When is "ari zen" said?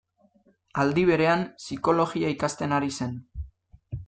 2.79-3.15